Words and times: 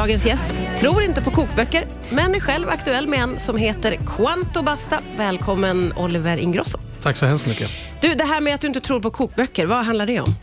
Dagens 0.00 0.26
gäst 0.26 0.52
tror 0.78 1.02
inte 1.02 1.22
på 1.22 1.30
kokböcker, 1.30 1.84
men 2.10 2.34
är 2.34 2.40
själv 2.40 2.68
aktuell 2.68 3.08
med 3.08 3.20
en 3.20 3.40
som 3.40 3.56
heter 3.56 3.96
Quanto 4.06 4.62
Basta. 4.62 4.98
Välkommen 5.16 5.92
Oliver 5.96 6.36
Ingrosso. 6.36 6.78
Tack 7.02 7.16
så 7.16 7.26
hemskt 7.26 7.46
mycket. 7.46 7.70
Du, 8.00 8.14
det 8.14 8.24
här 8.24 8.40
med 8.40 8.54
att 8.54 8.60
du 8.60 8.66
inte 8.66 8.80
tror 8.80 9.00
på 9.00 9.10
kokböcker, 9.10 9.66
vad 9.66 9.84
handlar 9.84 10.06
det 10.06 10.20
om? 10.20 10.34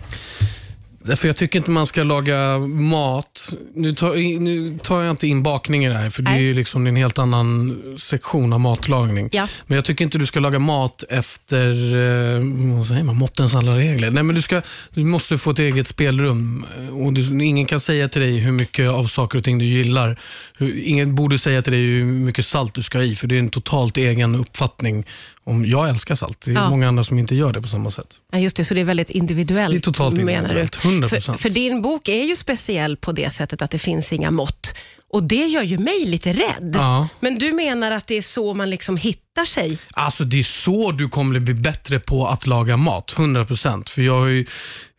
Därför 1.08 1.28
jag 1.28 1.38
tycker 1.38 1.60
inte 1.60 1.72
man 1.72 1.88
ska 1.88 2.04
laga 2.04 2.60
mat. 2.60 3.54
Nu 3.74 3.94
tar, 3.94 4.40
nu 4.40 4.80
tar 4.84 5.02
jag 5.02 5.12
inte 5.12 5.28
in 5.28 5.44
bakning 5.44 5.86
i 5.86 5.90
det 5.90 5.98
här, 5.98 6.10
för 6.10 6.22
det 6.22 6.32
är 6.32 6.34
Nej. 6.34 6.44
ju 6.44 6.54
liksom 6.54 6.88
en 6.88 6.96
helt 6.96 7.18
annan 7.18 7.78
sektion 8.00 8.54
av 8.54 8.60
matlagning. 8.60 9.30
Ja. 9.32 9.48
Men 9.68 9.76
jag 9.76 9.86
tycker 9.86 10.06
inte 10.06 10.18
du 10.18 10.26
ska 10.26 10.40
laga 10.40 10.60
mat 10.60 11.04
efter 11.10 11.70
eh, 11.96 12.76
vad 12.76 12.86
säger 12.86 13.04
man, 13.04 13.16
måttens 13.16 13.56
alla 13.56 13.78
regler. 13.78 14.12
Nej, 14.12 14.24
men 14.24 14.36
du, 14.36 14.42
ska, 14.42 14.62
du 14.94 15.04
måste 15.04 15.38
få 15.38 15.52
ett 15.52 15.60
eget 15.60 15.88
spelrum. 15.88 16.66
Och 16.92 17.14
du, 17.14 17.46
ingen 17.46 17.66
kan 17.66 17.80
säga 17.80 18.10
till 18.10 18.22
dig 18.22 18.38
hur 18.38 18.52
mycket 18.52 18.90
av 18.90 19.04
saker 19.04 19.38
och 19.38 19.44
ting 19.44 19.58
du 19.58 19.66
gillar. 19.66 20.20
Hur, 20.58 20.84
ingen 20.84 21.16
borde 21.16 21.38
säga 21.38 21.62
till 21.62 21.74
dig 21.74 21.82
hur 21.82 22.06
mycket 22.06 22.46
salt 22.46 22.74
du 22.74 22.84
ska 22.84 22.98
ha 22.98 23.06
i, 23.06 23.16
för 23.16 23.28
det 23.28 23.36
är 23.36 23.40
en 23.40 23.50
totalt 23.50 23.98
egen 23.98 24.36
uppfattning. 24.36 25.06
Om, 25.48 25.66
jag 25.66 25.90
älskar 25.90 26.16
salt. 26.16 26.42
Det 26.42 26.52
är 26.52 26.56
Ja. 26.56 26.70
många 26.70 26.88
andra 26.88 27.04
som 27.04 27.20
inte 27.20 27.36
gör 27.36 27.54
det 27.54 27.62
på 27.62 27.68
samma 27.68 27.92
sätt. 27.92 28.08
Ja, 28.32 28.40
just 28.40 28.56
det, 28.56 28.66
så 28.66 28.74
det 28.74 28.82
är 28.82 28.86
väldigt 28.86 29.10
individuellt. 29.10 29.72
Det 29.74 29.78
är 29.78 29.80
totalt 29.80 30.18
individuellt, 30.20 30.80
du? 30.84 30.90
100%. 30.90 31.10
För, 31.10 31.38
för 31.38 31.50
din 31.50 31.82
bok 31.82 32.08
är 32.10 32.24
ju 32.24 32.36
speciell 32.36 32.98
på 32.98 33.12
det 33.12 33.34
sättet 33.34 33.62
att 33.62 33.72
det 33.72 33.80
finns 33.80 34.14
inga 34.14 34.32
mått. 34.32 34.74
Och 35.10 35.24
det 35.24 35.46
gör 35.46 35.62
ju 35.64 35.78
mig 35.78 36.06
lite 36.06 36.34
rädd. 36.34 36.72
Ja. 36.76 37.08
Men 37.20 37.40
du 37.40 37.52
menar 37.52 37.92
att 37.92 38.08
det 38.08 38.16
är 38.18 38.22
så 38.22 38.54
man 38.54 38.70
liksom 38.70 38.98
hittar 38.98 39.46
sig? 39.46 39.78
Alltså 39.94 40.24
det 40.24 40.40
är 40.40 40.44
så 40.44 40.92
du 40.92 41.10
kommer 41.10 41.40
bli 41.40 41.54
bättre 41.54 42.00
på 42.00 42.28
att 42.28 42.48
laga 42.48 42.78
mat, 42.78 43.14
100%. 43.18 43.90
För 43.90 44.02
jag 44.02 44.20
har 44.20 44.28
ju 44.28 44.46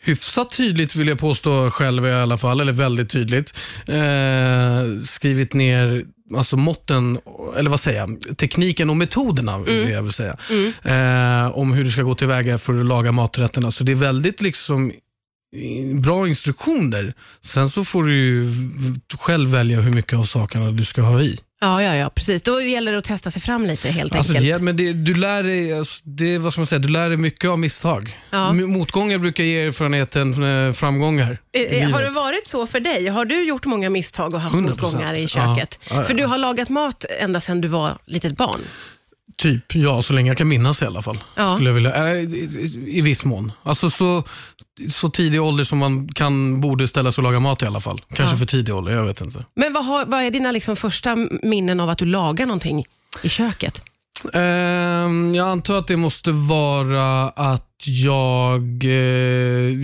hyfsat 0.02 0.50
tydligt, 0.50 0.94
vill 0.94 1.08
jag 1.08 1.18
påstå 1.18 1.70
själv 1.70 2.06
i 2.06 2.12
alla 2.12 2.38
fall, 2.38 2.60
eller 2.60 2.72
väldigt 2.72 3.10
tydligt, 3.10 3.54
eh, 3.88 5.02
skrivit 5.04 5.54
ner 5.54 6.04
alltså 6.36 6.56
måtten, 6.56 7.18
eller 7.56 7.70
vad 7.70 7.80
säger 7.80 8.00
jag, 8.00 8.38
tekniken 8.38 8.90
och 8.90 8.96
metoderna 8.96 9.58
vill 9.58 9.90
jag 9.90 10.02
vill 10.02 10.12
säga. 10.12 10.36
Eh, 10.82 11.58
om 11.58 11.72
hur 11.72 11.84
du 11.84 11.90
ska 11.90 12.02
gå 12.02 12.14
tillväga 12.14 12.58
för 12.58 12.80
att 12.80 12.86
laga 12.86 13.12
maträtterna. 13.12 13.70
Så 13.70 13.84
det 13.84 13.92
är 13.92 13.96
väldigt 13.96 14.40
liksom 14.40 14.92
bra 15.94 16.28
instruktioner. 16.28 17.14
Sen 17.40 17.68
så 17.68 17.84
får 17.84 18.04
du 18.04 18.46
själv 19.18 19.50
välja 19.50 19.80
hur 19.80 19.90
mycket 19.90 20.18
av 20.18 20.24
sakerna 20.24 20.70
du 20.70 20.84
ska 20.84 21.02
ha 21.02 21.20
i. 21.20 21.38
Ja, 21.60 21.82
ja, 21.82 21.94
ja, 21.94 22.10
precis. 22.10 22.42
Då 22.42 22.60
gäller 22.60 22.92
det 22.92 22.98
att 22.98 23.04
testa 23.04 23.30
sig 23.30 23.42
fram 23.42 23.66
lite 23.66 23.88
helt 23.88 24.14
Alltså, 24.14 24.32
enkelt. 24.32 24.54
det, 24.58 24.62
men 24.64 24.76
det, 24.76 24.92
du 24.92 25.14
lär 25.14 25.42
dig, 25.42 25.78
alltså, 25.78 26.00
det, 26.04 26.38
vad 26.38 26.52
ska 26.52 26.60
man 26.60 26.66
säga, 26.66 26.78
du 26.78 26.88
lär 26.88 27.08
dig 27.08 27.18
mycket 27.18 27.50
av 27.50 27.58
misstag. 27.58 28.18
Ja. 28.30 28.48
M- 28.50 28.70
Motgångar 28.72 29.18
brukar 29.18 29.44
ge 29.44 29.60
erfarenheten 29.62 30.66
eh, 30.66 30.72
framgångar. 30.72 31.38
i 31.52 31.64
Eh, 31.76 31.82
eh, 31.82 31.90
Har 31.90 31.98
det 31.98 32.04
livet. 32.08 32.14
varit 32.16 32.48
så 32.48 32.66
för 32.66 32.80
dig? 32.80 33.06
Har 33.08 33.24
du 33.24 33.42
gjort 33.44 33.64
många 33.64 33.90
misstag 33.90 34.34
och 34.34 34.40
haft 34.40 34.54
100%. 34.54 34.60
motgångar 34.70 35.14
i 35.14 35.28
köket? 35.28 35.78
Ja, 35.82 35.94
ja, 35.94 35.96
ja. 36.00 36.04
För 36.04 36.14
du 36.14 36.24
har 36.26 36.38
lagat 36.38 36.68
mat 36.68 37.04
ända 37.20 37.40
sedan 37.40 37.60
du 37.60 37.68
var 37.68 37.98
litet 38.06 38.36
barn. 38.36 38.60
Typ, 39.36 39.74
ja, 39.74 40.02
så 40.02 40.12
länge 40.12 40.30
jag 40.30 40.38
kan 40.38 40.48
minnas 40.48 40.82
i 40.82 40.84
alla 40.84 41.02
fall. 41.02 41.18
Ja. 41.34 41.54
Skulle 41.54 41.68
jag 41.70 41.74
vilja, 41.74 42.08
äh, 42.10 42.18
i, 42.18 42.84
i, 42.86 43.00
viss 43.00 43.24
mån. 43.24 43.52
Alltså 43.62 43.90
så, 43.90 44.22
så 44.90 45.10
tidig 45.10 45.42
ålder 45.42 45.64
som 45.64 45.78
man 45.78 46.08
kan, 46.08 46.60
borde 46.60 46.88
ställa 46.88 47.12
sig 47.12 47.22
och 47.22 47.24
laga 47.24 47.40
mat 47.40 47.62
i 47.62 47.66
alla 47.66 47.80
fall. 47.80 48.00
Kanske 48.14 48.34
Ja. 48.34 48.38
för 48.38 48.46
tidig 48.46 48.74
ålder, 48.74 48.92
jag 48.92 49.04
vet 49.04 49.20
inte. 49.20 49.44
Men 49.54 49.72
vad, 49.72 49.84
har, 49.86 50.06
vad 50.06 50.22
är 50.22 50.30
dina 50.30 50.52
liksom 50.52 50.76
första 50.76 51.16
minnen 51.42 51.80
av 51.80 51.90
att 51.90 51.98
du 51.98 52.04
lagar 52.04 52.46
någonting 52.46 52.84
i 53.22 53.28
köket? 53.28 53.82
Ehm, 54.32 55.34
jag 55.34 55.48
antar 55.48 55.78
att 55.78 55.86
det 55.86 55.96
måste 55.96 56.32
vara 56.32 57.28
att 57.28 57.67
jag, 57.86 58.84
eh, 58.84 58.90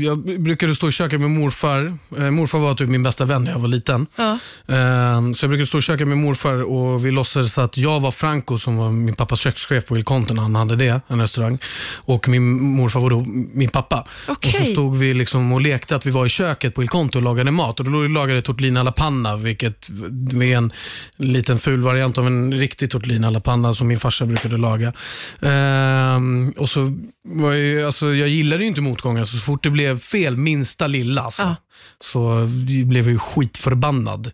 jag 0.05 0.41
brukade 0.41 0.75
stå 0.75 0.89
i 0.89 0.93
köket 0.93 1.21
med 1.21 1.31
morfar. 1.31 1.99
Eh, 2.19 2.31
morfar 2.31 2.59
var 2.59 2.75
typ 2.75 2.89
min 2.89 3.03
bästa 3.03 3.25
vän 3.25 3.45
när 3.45 3.51
jag 3.51 3.59
var 3.59 3.69
liten. 3.69 4.07
Ja. 4.17 4.39
Ehm, 4.75 5.35
så 5.35 5.45
jag 5.45 5.51
brukade 5.51 5.67
stå 5.67 5.79
i 5.79 5.83
köket 5.83 6.09
med 6.09 6.19
morfar 6.19 6.63
och 6.63 7.07
vi 7.07 7.11
låtsades 7.11 7.59
att 7.59 7.77
jag 7.77 8.01
var 8.01 8.11
Franco 8.11 8.59
som 8.59 8.77
var 8.77 8.91
min 8.91 9.15
pappas 9.15 9.41
kökschef 9.41 9.87
på 9.87 9.97
Il 9.97 10.05
Conte 10.05 10.35
när 10.35 10.43
han 10.43 10.55
hade 10.55 10.77
det, 10.77 11.01
en 11.09 11.21
restaurang. 11.21 11.59
Och 11.95 12.29
min 12.29 12.63
morfar 12.63 13.01
var 13.01 13.11
då 13.11 13.25
min 13.53 13.69
pappa. 13.69 14.07
Okej. 14.29 14.55
Och 14.61 14.67
så 14.67 14.73
stod 14.73 14.97
vi 14.97 15.15
liksom 15.15 15.53
och 15.53 15.61
lekte 15.61 15.97
att 15.97 16.07
vi 16.07 16.11
var 16.11 16.27
i 16.27 16.29
köket 16.29 16.75
på 16.75 16.83
Il 16.83 16.89
Conte 16.89 17.19
och 17.19 17.25
lagade 17.25 17.51
mat. 17.51 17.81
Och 17.81 17.87
då 17.91 18.03
lagade 18.03 18.35
jag 18.35 18.45
tortellini 18.45 18.81
alla 18.81 18.93
panna, 18.93 19.37
vilket 19.37 19.89
är 20.33 20.43
en 20.43 20.73
liten 21.17 21.59
ful 21.59 21.81
variant 21.81 22.19
av 22.19 22.27
en 22.27 22.55
riktig 22.55 22.91
tortellini 22.91 23.27
alla 23.27 23.41
panna 23.41 23.75
som 23.75 23.89
min 23.89 24.01
farsa 24.01 24.27
brukade 24.27 24.57
laga. 24.57 24.93
Ehm, 25.41 26.53
och 26.57 26.71
så 26.71 26.93
var 27.29 27.53
jag, 27.53 27.84
ju- 27.85 27.87
alltså, 27.87 28.15
jag 28.15 28.29
gillade 28.29 28.63
ju 28.63 28.69
inte 28.69 28.81
motgångar, 28.81 29.25
så, 29.25 29.37
så 29.37 29.43
fort 29.43 29.63
det 29.63 29.71
blev 29.71 29.99
fel, 30.01 30.37
minsta 30.37 30.87
lilla, 30.87 31.23
alltså, 31.23 31.43
Ja. 31.43 31.57
så 32.01 32.47
blev 32.87 33.05
jag 33.05 33.13
ju 33.13 33.19
skitförbannad. 33.19 34.31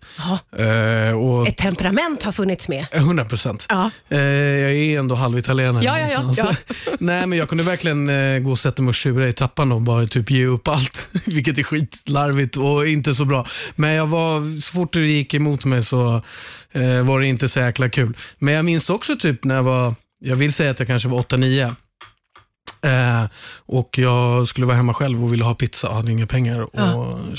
Eh, 0.57 1.13
och 1.19 1.49
Ett 1.49 1.57
temperament 1.57 2.23
har 2.23 2.33
funnits 2.33 2.69
med. 2.69 2.87
100 2.93 3.25
procent. 3.25 3.67
Ja. 3.69 3.91
Eh, 4.09 4.19
jag 4.21 4.73
är 4.75 4.99
ändå 4.99 5.15
halvitalienare. 5.15 5.85
Ja, 5.85 5.99
ja, 5.99 6.09
ja, 6.11 6.19
någonstans. 6.21 6.57
Nej, 6.99 7.27
men 7.27 7.39
jag 7.39 7.49
kunde 7.49 7.65
verkligen 7.65 8.09
eh, 8.09 8.39
gå 8.39 8.51
och 8.51 8.59
sätta 8.59 8.83
mig 8.83 8.89
och 8.89 8.95
tjura 8.95 9.29
i 9.29 9.33
trappan 9.33 9.73
och 9.73 9.81
bara 9.81 10.07
typ 10.07 10.31
ge 10.31 10.47
upp 10.47 10.69
allt. 10.69 11.09
Vilket 11.27 11.59
är 11.59 11.63
skitlarvigt 11.63 12.57
och 12.57 12.87
inte 12.87 13.15
så 13.15 13.25
bra. 13.25 13.47
Men 13.77 13.91
jag 13.93 14.07
var, 14.07 14.61
så 14.61 14.73
fort 14.73 14.93
det 14.93 15.01
gick 15.01 15.35
emot 15.35 15.65
mig 15.65 15.85
så 15.85 16.23
var 17.05 17.21
det 17.21 17.27
inte 17.27 17.49
så 17.49 17.61
jäkla 17.61 17.89
kul. 17.89 18.17
Men 18.39 18.55
jag 18.55 18.65
minns 18.65 18.91
också 18.91 19.17
typ 19.17 19.45
när 19.45 19.55
jag 19.55 19.63
var, 19.63 19.95
jag 20.21 20.37
vill 20.37 20.53
säga 20.53 20.71
att 20.71 20.79
jag 20.79 20.89
kanske 20.89 21.09
var 21.09 21.23
8-9. 21.23 21.75
Eh, 22.83 23.25
och 23.67 23.99
jag 23.99 24.49
skulle 24.49 24.67
vara 24.67 24.77
hemma 24.77 24.95
själv 24.95 25.25
och 25.25 25.33
ville 25.33 25.45
ha 25.45 25.55
pizza 25.55 25.89
och 25.89 25.95
hade 25.95 26.13
inga 26.13 26.27
pengar 26.27 26.63
att 26.63 26.73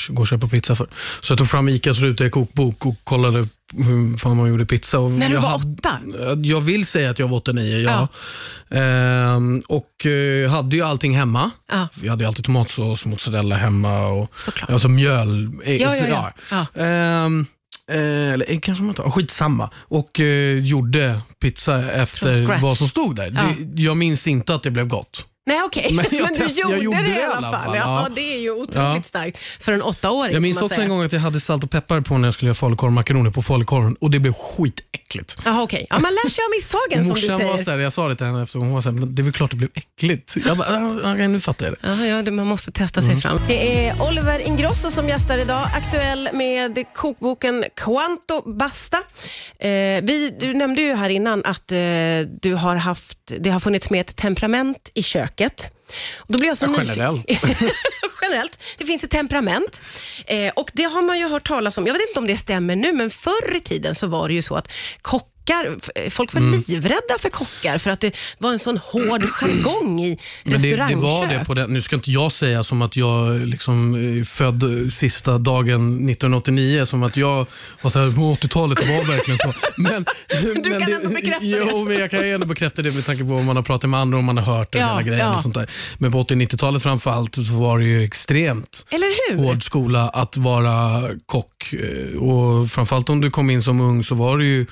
gå 0.10 0.22
och 0.22 0.28
köpa 0.28 0.48
pizza 0.48 0.76
för. 0.76 0.88
Så 1.22 1.32
jag 1.32 1.38
tog 1.38 1.50
fram 1.50 1.70
Icas 1.70 2.00
ruta 2.00 2.26
i 2.26 2.30
kokbok 2.30 2.86
och 2.86 2.96
kollade 3.04 3.48
hur 3.74 4.18
fan 4.18 4.38
man 4.38 4.50
gjorde 4.50 4.66
pizza. 4.66 5.00
Och 5.00 5.12
När 5.12 5.28
du 5.30 5.34
jag 5.36 5.42
var 5.42 5.50
hade- 5.50 5.74
åtta? 5.74 6.00
jag 6.44 6.62
vill 6.62 6.86
säga 6.86 7.10
att 7.10 7.20
jag 7.20 7.28
var 7.28 7.38
8-9, 7.40 7.82
ja. 7.82 8.08
Ehm, 8.78 9.62
och 9.68 10.06
eh, 10.06 10.50
hade 10.52 10.76
ju 10.76 10.82
allting 10.82 11.18
hemma. 11.18 11.52
Ja. 11.72 11.88
Vi 12.02 12.08
hade 12.10 12.28
alltid 12.28 12.46
tomatsås, 12.46 13.06
mozzarella 13.06 13.56
hemma 13.56 14.08
och 14.08 14.32
Såklart. 14.36 14.70
alltså 14.70 14.88
mjöl. 14.88 15.52
eh, 15.64 15.76
Ja, 15.76 15.96
ja, 15.96 16.32
ja. 16.50 16.66
Eh, 17.88 18.34
eller 18.34 18.52
eh, 18.52 18.60
kanske 18.60 18.84
man 18.84 18.90
inte, 18.90 19.02
skitsamma. 19.12 19.70
Och 19.76 20.20
eh, 20.20 20.58
gjorde 20.58 21.22
pizza 21.40 21.92
efter 21.92 22.62
vad 22.62 22.78
som 22.78 22.88
stod 22.88 23.16
där. 23.16 23.32
Ja. 23.36 23.66
Det, 23.66 23.82
jag 23.82 23.98
minns 23.98 24.28
inte 24.28 24.56
att 24.56 24.64
det 24.64 24.72
blev 24.72 24.88
gott. 24.88 25.28
Nej, 25.46 25.62
okej. 25.66 25.88
Men 25.92 26.06
Men, 26.12 26.20
jag 26.20 26.30
du 26.50 26.62
gjorde, 26.62 26.78
gjorde 26.78 26.98
det 27.02 27.08
i 27.08 27.10
det 27.14 27.20
i 27.20 27.24
alla 27.24 27.42
fall. 27.52 27.64
fall, 27.66 27.76
Ja, 27.76 28.02
ja. 28.04 28.10
det 28.16 28.34
är 28.34 28.40
ju 28.40 28.52
otroligt 28.52 28.76
Ja. 28.76 29.02
starkt 29.04 29.38
för 29.60 29.74
en 29.74 29.82
åttaåring. 29.82 30.34
Jag 30.34 30.42
minns 30.42 30.58
också 30.58 30.70
säga. 30.76 30.84
en 30.84 30.90
gång 30.90 31.04
att 31.04 31.14
jag 31.14 31.20
hade 31.20 31.40
salt 31.40 31.64
och 31.64 31.72
peppar 31.72 32.02
på 32.02 32.18
när 32.18 32.28
jag 32.28 32.34
skulle 32.34 32.48
göra 32.50 32.56
falukorv 32.56 32.92
makaroner 32.92 33.30
på 33.32 33.42
falukorven 33.42 33.96
och 34.02 34.12
det 34.12 34.20
blev 34.20 34.34
skitäckligt. 34.34 35.38
Jaha, 35.46 35.62
okej. 35.64 35.88
Ja, 35.90 36.00
man 36.00 36.12
lär 36.14 36.30
sig 36.30 36.44
av 36.44 36.50
misstagen 36.58 37.06
som 37.06 37.16
du 37.16 37.22
Morsan 37.30 37.48
var 37.48 37.54
säger. 37.54 37.64
så 37.66 37.72
här, 37.72 37.78
jag 37.78 37.94
sa 37.94 38.08
det 38.08 38.16
till 38.16 38.26
henne 38.26 38.44
efter 38.44 38.60
hon 38.60 38.74
var 38.74 38.82
så 38.82 38.90
här, 38.92 39.00
men 39.00 39.16
det 39.16 39.22
är 39.22 39.24
väl 39.24 39.34
klart 39.34 39.52
det 39.52 39.58
blev 39.58 39.70
äckligt. 39.74 40.36
Jag 40.46 40.58
bara, 40.58 40.68
"Ah, 41.04 41.12
okej, 41.14 41.28
nu 41.28 41.40
fattar 41.40 41.66
jag 41.66 41.76
det. 41.82 41.88
Ja, 41.88 42.06
ja, 42.16 42.22
det- 42.22 42.32
man 42.32 42.48
måste 42.48 42.72
testa 42.72 43.00
Mm. 43.02 43.12
sig 43.14 43.22
fram. 43.22 43.40
Det 43.48 43.86
är 43.88 44.02
Oliver 44.08 44.40
Ingrosso 44.48 44.92
som 44.92 45.08
gästar 45.10 45.38
idag, 45.38 45.68
aktuell 45.76 46.30
med 46.34 46.84
kokboken 46.96 47.66
Quanto 47.76 48.54
Basta. 48.58 48.98
Eh, 49.60 49.70
vi, 50.04 50.36
du 50.40 50.54
nämnde 50.54 50.82
ju 50.82 50.94
här 50.96 51.10
innan 51.10 51.46
att 51.46 51.72
eh, 51.72 51.78
du 52.42 52.54
har 52.54 52.76
haft, 52.76 53.18
det 53.40 53.50
har 53.50 53.60
funnits 53.60 53.90
med 53.90 54.02
ett 54.02 54.16
temperament 54.16 54.92
i 54.94 55.04
köket. 55.04 55.31
Och 56.18 56.34
då 56.34 56.40
blir 56.40 56.48
jag 56.48 56.58
så 56.58 56.66
Ja, 56.66 56.74
generellt. 56.78 57.26
generellt. 58.22 58.60
Det 58.78 58.86
finns 58.86 59.04
ett 59.04 59.12
temperament 59.12 59.82
eh, 60.26 60.54
och 60.56 60.72
det 60.74 60.84
har 60.84 61.02
man 61.02 61.20
ju 61.20 61.28
hört 61.28 61.48
talas 61.48 61.78
om. 61.78 61.88
Jag 61.88 61.94
vet 61.94 62.08
inte 62.08 62.20
om 62.20 62.28
det 62.28 62.38
stämmer 62.38 62.76
nu, 62.76 62.94
men 62.94 63.10
förr 63.10 63.56
i 63.56 63.60
tiden 63.60 63.96
så 63.96 64.08
var 64.08 64.28
det 64.28 64.34
ju 64.34 64.42
så 64.42 64.56
att 64.56 64.68
kockar, 65.46 65.78
f- 65.96 66.14
folk 66.14 66.34
var 66.34 66.42
Mm. 66.42 66.64
livrädda 66.68 67.18
för 67.20 67.30
kockar 67.30 67.78
för 67.78 67.92
att 67.92 68.00
det 68.00 68.12
var 68.38 68.52
en 68.52 68.60
sån 68.60 68.78
hård 68.78 69.24
jargong 69.30 70.00
i 70.00 70.18
Men 70.44 70.54
det, 70.54 70.58
det 70.60 70.68
restaurangkök. 70.78 71.02
var 71.04 71.28
det 71.28 71.46
på 71.46 71.54
den. 71.54 71.74
Nu 71.74 71.82
ska 71.82 71.96
inte 71.96 72.12
jag 72.12 72.32
säga 72.32 72.64
som 72.64 72.82
att 72.82 72.96
jag 72.96 73.48
liksom 73.48 73.94
är 73.96 74.24
född 74.24 74.64
eh, 74.64 74.88
sista 74.88 75.38
dagen 75.38 76.10
1989, 76.10 76.86
som 76.86 77.04
att 77.04 77.18
jag 77.18 77.46
var 77.82 77.90
så 77.90 78.00
här, 78.00 78.12
på 78.16 78.22
80-talet, 78.22 78.80
det 78.82 78.98
var 78.98 79.04
verkligen 79.04 79.38
så. 79.38 79.54
Men, 79.78 80.06
Du 80.64 80.70
men 80.70 80.82
kan 80.82 80.94
ändå 80.94 81.10
bekräfta 81.10 81.40
det. 81.46 81.66
Jo, 81.72 81.86
men 81.86 81.98
jag 82.00 82.12
kan 82.12 82.26
ändå 82.26 82.46
bekräfta 82.48 82.82
det 82.82 82.96
med 82.96 83.06
tanke 83.06 83.24
på 83.24 83.30
vad 83.30 83.44
man 83.44 83.56
har 83.56 83.64
pratat 83.64 83.90
med 83.90 84.00
andra 84.00 84.18
och 84.18 84.24
man 84.24 84.38
har 84.38 84.58
hört 84.58 84.76
och 84.76 84.82
Ja, 84.82 84.88
hela 84.88 85.02
grejen 85.02 85.26
ja. 85.28 85.36
och 85.36 85.42
sånt 85.42 85.56
där. 85.56 85.70
Men 85.98 86.12
på 86.12 86.24
80-90-talet 86.24 86.84
framförallt 86.84 87.36
så 87.36 87.42
var 87.42 87.80
det 87.80 87.86
ju 87.86 88.04
extremt 88.04 88.86
Eller 88.90 89.32
hur? 89.36 89.44
hård 89.44 89.64
skola 89.64 90.10
att 90.10 90.38
vara 90.38 91.04
kock. 91.26 91.74
Eh, 91.74 92.20
Och 92.22 92.72
framförallt 92.72 93.10
om 93.10 93.22
du 93.22 93.32
kom 93.32 93.50
in 93.50 93.64
som 93.64 93.82
ung 93.82 94.04
så 94.04 94.16
var 94.16 94.38
det 94.38 94.46
ju 94.46 94.66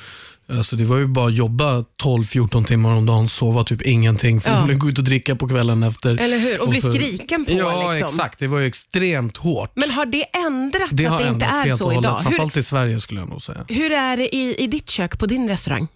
Alltså 0.52 0.76
det 0.76 0.84
var 0.86 0.98
ju 0.98 1.08
bara 1.08 1.28
att 1.28 1.34
jobba 1.36 1.80
12-14 2.04 2.64
timmar 2.66 2.96
om 2.96 3.06
dagen, 3.06 3.30
sova 3.30 3.64
typ 3.64 3.82
ingenting, 3.82 4.36
Ja. 4.36 4.42
förmodligen 4.42 4.80
gå 4.80 4.90
ut 4.90 4.98
och 4.98 5.04
dricka 5.04 5.36
på 5.36 5.48
kvällen 5.48 5.84
efter. 5.84 6.18
Eller 6.22 6.38
hur? 6.40 6.62
Och 6.62 6.70
bli 6.70 6.82
så- 6.82 6.94
skriken 6.94 7.46
på. 7.46 7.52
Ja, 7.52 7.92
liksom. 7.92 8.16
exakt. 8.16 8.40
Det 8.40 8.48
var 8.48 8.60
ju 8.60 8.66
extremt 8.68 9.38
hårt. 9.38 9.72
Men 9.76 9.92
har 9.92 10.06
det 10.06 10.24
ändrats 10.24 10.92
det 10.92 11.04
så 11.04 11.10
har 11.10 11.18
att 11.18 11.24
det 11.24 11.30
inte 11.30 11.46
är 11.46 11.72
och 11.74 11.78
så 11.78 11.92
idag? 11.92 12.16
Hur, 12.18 12.24
framförallt 12.24 12.58
i 12.58 12.64
Sverige 12.64 13.00
skulle 13.00 13.20
jag 13.20 13.30
nog 13.30 13.42
säga. 13.42 13.66
hur 13.68 13.92
är 13.92 14.18
det 14.18 14.36
i, 14.36 14.56
i 14.64 14.68
ditt 14.68 14.90
kök 14.90 15.20
på 15.20 15.26
din 15.26 15.48
restaurang? 15.50 15.88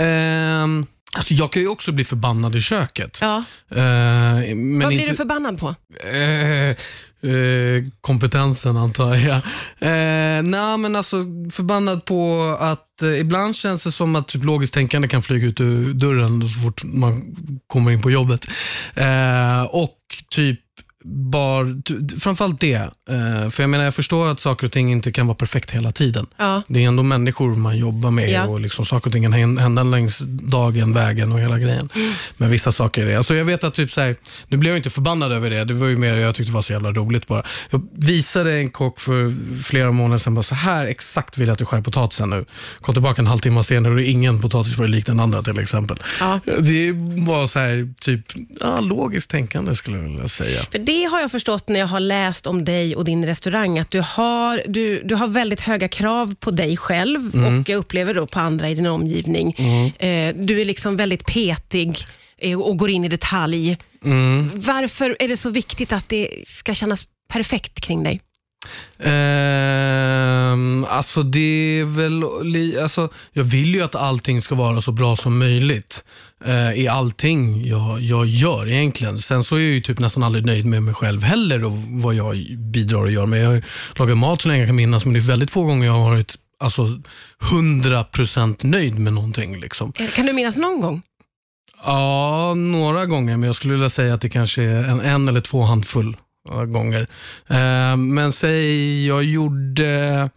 Ehm, 0.00 0.86
alltså 1.16 1.34
jag 1.34 1.52
kan 1.52 1.62
ju 1.62 1.68
också 1.68 1.92
bli 1.92 2.04
förbannad 2.04 2.56
i 2.56 2.60
köket. 2.60 3.18
Ja. 3.22 3.44
Men 3.68 4.78
Vad 4.80 4.88
blir 4.88 4.92
inte, 5.00 5.06
du 5.12 5.14
förbannad 5.16 5.58
på? 5.60 5.68
Eh, 5.68 6.76
eh, 7.26 7.84
kompetensen 8.00 8.76
antar 8.76 9.14
jag. 9.14 9.36
Eh, 9.78 10.42
nej, 10.42 10.78
men 10.78 10.96
alltså 10.96 11.16
förbannad 11.50 12.04
på 12.04 12.42
att 12.60 13.02
eh, 13.02 13.20
ibland 13.20 13.56
känns 13.56 13.84
det 13.84 13.92
som 13.92 14.16
att 14.16 14.28
typ, 14.28 14.44
logiskt 14.44 14.74
tänkande 14.74 15.08
kan 15.08 15.22
flyga 15.22 15.46
ut 15.46 15.60
ur 15.60 15.94
dörren 15.94 16.48
så 16.48 16.60
fort 16.60 16.84
man 16.84 17.22
kommer 17.66 17.92
in 17.92 18.02
på 18.02 18.10
jobbet. 18.10 18.46
Eh, 18.94 19.62
och 19.62 19.98
typ 20.30 20.60
bar, 21.08 21.82
framförallt 22.20 22.60
det. 22.60 22.74
Eh, 22.74 23.50
för 23.50 23.62
jag 23.62 23.70
menar, 23.70 23.84
jag 23.84 23.94
förstår 23.94 24.28
att 24.30 24.40
saker 24.40 24.66
och 24.66 24.72
ting 24.72 24.92
inte 24.92 25.12
kan 25.12 25.26
vara 25.26 25.34
perfekt 25.36 25.70
hela 25.70 25.90
tiden. 25.92 26.26
Ja. 26.36 26.62
Det 26.68 26.84
är 26.84 26.88
ändå 26.88 27.02
människor 27.02 27.56
man 27.56 27.78
jobbar 27.78 28.10
med 28.10 28.30
Ja. 28.30 28.44
och 28.46 28.60
liksom 28.60 28.84
saker 28.84 29.06
och 29.06 29.12
ting 29.12 29.22
kan 29.22 29.32
hän- 29.32 29.58
hända 29.58 29.82
längs 29.82 30.18
dagen, 30.28 30.92
vägen 30.92 31.32
och 31.32 31.40
hela 31.40 31.58
grejen. 31.58 31.88
Men 32.36 32.50
vissa 32.50 32.72
saker 32.72 33.02
är 33.02 33.06
det. 33.06 33.14
Alltså 33.16 33.34
jag 33.34 33.44
vet 33.44 33.64
att, 33.64 33.74
typ 33.74 33.92
så 33.92 34.00
här, 34.00 34.16
nu 34.48 34.56
blev 34.56 34.70
jag 34.72 34.78
inte 34.78 34.90
förbannad 34.90 35.32
över 35.32 35.50
det. 35.50 35.64
Det 35.64 35.74
var 35.74 35.86
ju 35.86 35.96
mer 35.96 36.14
jag 36.16 36.34
tyckte 36.34 36.50
det 36.50 36.54
var 36.54 36.62
så 36.62 36.72
jävla 36.72 36.92
roligt 36.92 37.26
bara. 37.26 37.42
Jag 37.70 37.82
visade 37.92 38.52
en 38.56 38.70
kock 38.70 39.00
för 39.00 39.32
flera 39.62 39.92
månader 39.92 40.18
sedan, 40.18 40.34
bara 40.34 40.42
så 40.42 40.54
här 40.54 40.86
exakt 40.86 41.38
vill 41.38 41.48
jag 41.48 41.52
att 41.52 41.58
du 41.58 41.64
skär 41.64 41.80
potatisen 41.80 42.30
nu. 42.30 42.44
Kom 42.80 42.94
tillbaka 42.94 43.22
en 43.22 43.26
halvtimme 43.26 43.64
senare 43.64 43.92
och 43.92 43.98
det 43.98 44.04
är 44.06 44.10
ingen 44.10 44.40
potatis 44.40 44.78
var 44.78 44.88
lik 44.88 45.06
den 45.06 45.20
andra 45.20 45.42
till 45.42 45.58
exempel. 45.58 45.96
Ja. 46.20 46.40
Det 46.58 46.92
var 47.26 47.46
så 47.46 47.58
här, 47.58 47.88
typ, 48.00 48.20
ja, 48.60 48.80
logiskt 48.80 49.30
tänkande 49.30 49.74
skulle 49.74 49.96
jag 49.96 50.04
vilja 50.04 50.28
säga. 50.28 50.62
För 50.70 50.78
det 50.78 50.95
har 51.04 51.20
jag 51.20 51.30
förstått 51.30 51.68
när 51.68 51.80
jag 51.80 51.86
har 51.86 52.00
läst 52.00 52.46
om 52.46 52.64
dig 52.64 52.96
och 52.96 53.04
din 53.04 53.26
restaurang, 53.26 53.78
att 53.78 53.90
du 53.90 54.00
har, 54.00 54.62
du, 54.68 55.02
du 55.02 55.14
har 55.14 55.28
väldigt 55.28 55.60
höga 55.60 55.88
krav 55.88 56.34
på 56.34 56.50
dig 56.50 56.76
själv 56.76 57.34
Mm. 57.34 57.60
och 57.60 57.68
jag 57.68 57.76
upplever 57.78 58.14
då 58.14 58.26
på 58.26 58.40
andra 58.40 58.68
i 58.70 58.74
din 58.74 58.86
omgivning. 58.86 59.52
Eh, 59.98 60.34
du 60.36 60.60
är 60.60 60.64
liksom 60.64 60.96
väldigt 60.96 61.26
petig 61.26 61.98
eh, 62.38 62.60
och 62.60 62.76
går 62.76 62.90
in 62.90 63.04
i 63.04 63.08
detalj. 63.08 63.78
Mm. 64.04 64.50
Varför 64.54 65.16
är 65.20 65.28
det 65.28 65.36
så 65.36 65.50
viktigt 65.50 65.92
att 65.92 66.08
det 66.08 66.30
ska 66.46 66.74
kännas 66.74 67.04
perfekt 67.28 67.80
kring 67.80 68.02
dig? 68.02 68.20
Ehm, 68.98 70.86
alltså 70.88 71.22
det 71.22 71.80
är 71.80 71.84
väl, 71.84 72.24
li- 72.42 72.80
alltså, 72.80 73.08
jag 73.32 73.44
vill 73.44 73.74
ju 73.74 73.82
att 73.82 73.94
allting 73.94 74.42
ska 74.42 74.54
vara 74.54 74.80
så 74.80 74.92
bra 74.92 75.16
som 75.16 75.38
möjligt 75.38 76.04
eh, 76.44 76.72
i 76.80 76.88
allting 76.88 77.66
jag, 77.66 78.00
jag 78.00 78.26
gör 78.26 78.68
egentligen. 78.68 79.18
Sen 79.18 79.44
så 79.44 79.56
är 79.56 79.60
jag 79.60 79.68
ju 79.70 79.80
typ 79.80 79.98
nästan 79.98 80.22
aldrig 80.22 80.46
nöjd 80.46 80.66
med 80.66 80.82
mig 80.82 80.94
själv 80.94 81.22
heller 81.22 81.64
och 81.64 81.72
vad 81.88 82.14
jag 82.14 82.36
bidrar 82.58 82.98
och 83.02 83.10
gör. 83.10 83.26
Men 83.26 83.38
jag 83.38 83.46
har 83.48 83.54
ju 83.54 83.62
lagat 83.94 84.18
mat 84.18 84.40
så 84.40 84.48
länge 84.48 84.60
jag 84.60 84.68
kan 84.68 84.76
minnas, 84.76 85.04
men 85.04 85.14
det 85.14 85.20
är 85.20 85.28
väldigt 85.28 85.50
få 85.50 85.62
gånger 85.62 85.86
jag 85.86 85.92
har 85.94 86.10
varit 86.10 86.34
alltså, 86.60 86.88
100% 87.42 88.66
nöjd 88.66 88.98
med 88.98 89.12
någonting. 89.12 89.60
Liksom. 89.60 89.92
Eh, 89.98 90.06
Kan 90.10 90.26
du 90.26 90.32
minnas 90.32 90.56
någon 90.56 90.80
gång? 90.80 91.02
Ja, 91.84 92.54
några 92.54 93.06
gånger, 93.06 93.36
men 93.36 93.46
jag 93.46 93.56
skulle 93.56 93.72
vilja 93.74 93.88
säga 93.88 94.14
att 94.14 94.20
det 94.20 94.28
kanske 94.28 94.62
är 94.62 94.84
en, 94.84 95.00
en 95.00 95.28
eller 95.28 95.40
två 95.40 95.62
handfull 95.62 96.16
gånger. 96.66 97.06
Eh, 97.46 97.96
men 97.96 98.32
säg, 98.32 99.06
jag 99.06 99.24
gjorde 99.24 100.30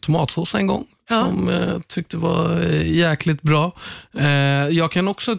tomatsås 0.00 0.54
en 0.54 0.66
gång 0.66 0.84
Ja. 1.10 1.26
som 1.26 1.48
jag 1.48 1.88
tyckte 1.88 2.16
var 2.16 2.60
jäkligt 2.84 3.42
bra. 3.42 3.72
Eh, 4.18 4.28
jag 4.68 4.92
kan 4.92 5.08
också, 5.08 5.38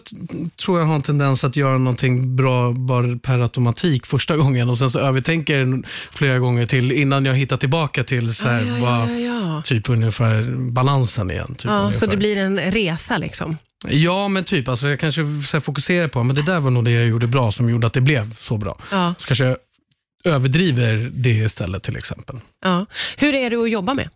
tror 0.64 0.78
jag, 0.78 0.86
ha 0.86 0.94
en 0.94 1.02
tendens 1.02 1.44
att 1.44 1.56
göra 1.56 1.78
någonting 1.78 2.36
bra 2.36 2.72
bara 2.72 3.16
per 3.22 3.38
automatik 3.38 4.06
första 4.06 4.36
gången 4.36 4.70
och 4.70 4.78
sen 4.78 4.90
så 4.90 4.98
övertänker 4.98 5.58
jag 5.58 5.86
flera 6.10 6.38
gånger 6.38 6.66
till 6.66 6.92
innan 6.92 7.24
jag 7.24 7.34
hittar 7.34 7.56
tillbaka 7.56 8.04
till 8.04 8.34
så 8.34 8.48
här, 8.48 8.78
ja, 8.82 9.10
ja, 9.10 9.62
typ 9.64 9.88
ungefär 9.88 10.42
balansen 10.72 11.30
igen. 11.30 11.54
Typ 11.54 11.64
ja, 11.70 11.92
så 11.92 12.06
det 12.06 12.16
blir 12.16 12.38
en 12.38 12.58
resa 12.60 13.18
liksom? 13.18 13.56
Ja, 13.88 14.28
men 14.28 14.44
typ. 14.44 14.68
Alltså, 14.68 14.88
jag 14.88 15.00
kanske 15.00 15.22
så 15.46 15.60
fokuserar 15.60 16.08
på 16.08 16.22
men 16.22 16.36
det 16.36 16.42
där 16.42 16.60
var 16.60 16.70
nog 16.70 16.84
det 16.84 16.90
jag 16.90 17.06
gjorde 17.06 17.26
bra 17.26 17.50
som 17.50 17.70
gjorde 17.70 17.86
att 17.86 17.92
det 17.92 18.00
blev 18.00 18.34
så 18.36 18.56
bra. 18.56 18.78
Ja, 18.90 19.14
Så 19.18 19.26
kanske 19.26 19.44
jag 19.44 19.56
överdriver 20.24 21.10
det 21.12 21.30
istället 21.30 21.82
till 21.82 21.96
exempel. 21.96 22.36
ja. 22.64 22.86
Hur 23.16 23.34
är 23.34 23.50
du 23.50 23.62
att 23.62 23.70
jobba 23.70 23.94
med? 23.94 24.08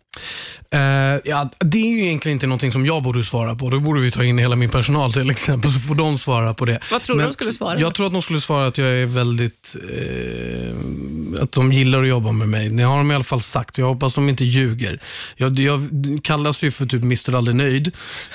Eh, 0.71 1.21
ja, 1.25 1.49
det 1.59 1.77
är 1.77 1.89
ju 1.89 2.05
egentligen 2.05 2.35
inte 2.35 2.47
någonting 2.47 2.71
som 2.71 2.85
jag 2.85 3.03
borde 3.03 3.23
svara 3.23 3.55
på. 3.55 3.69
Då 3.69 3.79
borde 3.79 4.01
vi 4.01 4.11
ta 4.11 4.23
in 4.23 4.37
hela 4.37 4.55
min 4.55 4.69
personal 4.69 5.13
till 5.13 5.29
exempel, 5.29 5.71
så 5.71 5.79
får 5.79 5.95
de 5.95 6.17
svara 6.17 6.53
på 6.53 6.65
det. 6.65 6.79
Vad 6.91 7.01
tror 7.01 7.17
du 7.17 7.23
de 7.23 7.33
skulle 7.33 7.53
svara? 7.53 7.79
Jag 7.79 7.95
tror 7.95 8.05
att 8.05 8.11
de 8.11 8.21
skulle 8.21 8.41
svara 8.41 8.67
att 8.67 8.77
jag 8.77 8.87
är 8.87 9.05
väldigt, 9.05 9.75
eh, 9.91 11.43
att 11.43 11.51
de 11.51 11.73
gillar 11.73 12.03
att 12.03 12.09
jobba 12.09 12.31
med 12.31 12.49
mig. 12.49 12.69
Det 12.69 12.83
har 12.83 12.97
de 12.97 13.11
i 13.11 13.15
alla 13.15 13.23
fall 13.23 13.41
sagt. 13.41 13.77
Jag 13.77 13.85
hoppas 13.85 14.15
de 14.15 14.29
inte 14.29 14.45
ljuger. 14.45 14.99
Jag, 15.35 15.59
jag 15.59 15.89
kallas 16.23 16.63
ju 16.63 16.71
för 16.71 16.85
typ 16.85 17.03
Mr 17.03 17.35
aldrig 17.35 17.55
nöjd. 17.55 17.87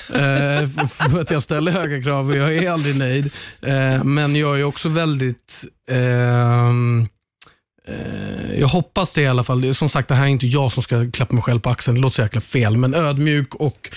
Eh, 0.09 0.69
för 1.11 1.21
att 1.21 1.31
jag 1.31 1.41
ställer 1.41 1.71
höga 1.71 2.01
krav 2.01 2.29
och 2.29 2.37
jag 2.37 2.55
är 2.55 2.71
aldrig 2.71 2.97
nöjd. 2.97 3.31
Men 4.03 4.35
jag 4.35 4.59
är 4.59 4.63
också 4.63 4.89
väldigt 4.89 5.63
ehm, 5.91 7.01
Eh, 7.01 7.07
jag 8.57 8.67
hoppas 8.67 9.13
det 9.13 9.21
i 9.21 9.27
alla 9.27 9.43
fall. 9.43 9.75
Som 9.75 9.89
sagt, 9.89 10.07
det 10.07 10.15
här 10.15 10.23
är 10.23 10.27
inte 10.27 10.47
jag 10.47 10.71
som 10.71 10.83
ska 10.83 11.11
klappa 11.11 11.33
mig 11.33 11.43
själv 11.43 11.59
på 11.59 11.69
axeln. 11.69 11.95
Det 11.95 12.01
låter 12.01 12.15
så 12.15 12.21
jäkla 12.21 12.41
fel, 12.41 12.77
men 12.77 12.93
ödmjuk 12.93 13.55
och 13.55 13.89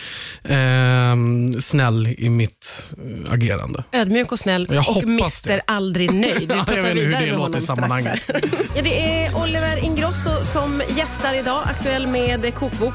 ehm, 0.44 1.60
snäll 1.60 2.06
i 2.18 2.28
mitt 2.28 2.92
eh, 3.26 3.32
agerande. 3.32 3.84
Ödmjuk 3.92 4.32
och 4.32 4.38
snäll 4.38 4.66
Jag 4.70 4.88
och 4.96 5.02
Mr 5.02 5.46
det. 5.48 5.60
aldrig 5.66 6.12
nöjd. 6.12 6.38
Vi 6.38 6.46
Ja, 6.48 6.54
jag 6.56 6.66
pratar 6.66 6.82
vet 6.82 6.90
inte 6.90 7.00
hur 7.00 7.06
vidare 7.06 7.24
det 7.24 7.30
med 7.30 7.38
låter 7.40 7.58
i 7.58 7.62
sammanhanget. 7.62 8.30
ja, 8.76 8.82
det 8.82 9.02
är 9.24 9.36
Oliver 9.42 9.84
Ingrosso 9.84 10.44
som 10.52 10.82
gästar 10.96 11.34
idag, 11.34 11.62
aktuell 11.64 12.06
med 12.06 12.54
kokbok 12.54 12.94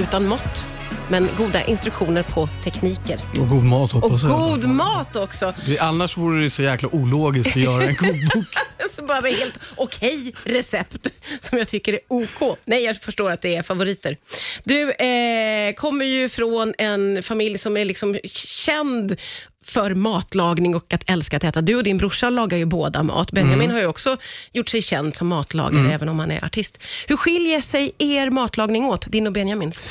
utan 0.00 0.26
mått, 0.26 0.66
men 1.12 1.28
goda 1.38 1.64
instruktioner 1.64 2.22
på 2.22 2.48
tekniker. 2.64 3.20
Och 3.40 3.48
god 3.48 3.64
mat 3.64 3.94
Och 3.94 4.00
hoppas 4.00 4.22
jag. 4.22 4.30
god 4.32 4.64
mat 4.64 5.16
också. 5.16 5.54
Det- 5.66 5.78
Annars 5.78 6.16
vore 6.16 6.42
det 6.42 6.50
så 6.50 6.62
jäkla 6.62 6.88
ologiskt 6.92 7.50
att 7.56 7.62
göra 7.62 7.84
en 7.84 7.96
kokbok. 7.96 8.44
Så 8.92 9.02
bara 9.02 9.20
med 9.20 9.32
helt 9.32 9.58
okej 9.76 10.32
recept 10.44 11.06
som 11.40 11.58
jag 11.58 11.68
tycker 11.68 11.92
är 11.92 12.00
OK. 12.08 12.58
Nej, 12.64 12.84
jag 12.84 12.96
förstår 12.96 13.30
att 13.30 13.42
det 13.42 13.56
är 13.56 13.62
favoriter. 13.62 14.16
Du 14.64 14.90
eh, 14.92 15.74
kommer 15.74 16.04
ju 16.04 16.28
från 16.28 16.74
en 16.78 17.22
familj 17.22 17.58
som 17.58 17.76
är 17.76 17.84
liksom 17.84 18.18
känd 18.24 19.16
för 19.64 19.94
matlagning 19.94 20.74
och 20.74 20.92
att 20.92 21.10
älska 21.10 21.36
att 21.36 21.44
äta. 21.44 21.60
Du 21.60 21.74
och 21.76 21.84
din 21.84 21.98
brorsa 21.98 22.30
lagar 22.30 22.58
ju 22.58 22.64
båda 22.64 23.02
mat. 23.02 23.32
Benjamin 23.32 23.70
har 23.70 23.78
ju 23.80 23.86
också 23.86 24.16
gjort 24.52 24.68
sig 24.68 24.82
känd 24.82 25.14
som 25.16 25.28
matlagare, 25.28 25.92
även 25.92 26.08
om 26.08 26.18
han 26.18 26.30
är 26.30 26.44
artist. 26.44 26.78
Hur 27.08 27.16
skiljer 27.16 27.60
sig 27.60 27.92
er 27.98 28.30
matlagning 28.30 28.84
åt, 28.84 29.06
din 29.12 29.26
och 29.26 29.32
Benjamins? 29.32 29.82